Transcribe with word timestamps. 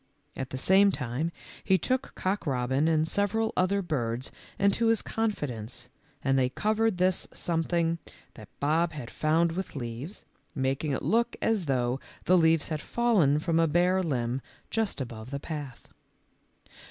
At 0.35 0.49
the 0.49 0.57
same 0.57 0.91
time 0.91 1.31
he 1.63 1.77
took 1.77 2.15
Cock 2.15 2.47
robin 2.47 2.87
and 2.87 3.07
several 3.07 3.53
other 3.55 3.83
birds 3.83 4.31
into 4.57 4.87
his 4.87 5.03
confi 5.03 5.45
dence 5.45 5.89
and 6.23 6.39
they 6.39 6.49
covered 6.49 6.97
this 6.97 7.27
something 7.31 7.99
that 8.33 8.49
Bob 8.59 8.93
had 8.93 9.11
found 9.11 9.51
with 9.51 9.75
leaves, 9.75 10.25
making 10.55 10.91
it 10.91 11.03
look 11.03 11.35
as 11.39 11.65
though 11.65 11.99
the 12.25 12.35
leaves 12.35 12.69
had 12.69 12.81
fallen 12.81 13.37
from 13.37 13.59
a 13.59 13.67
bare 13.67 14.01
limb 14.01 14.41
just 14.71 15.01
above 15.01 15.29
the 15.29 15.39
path. 15.39 15.87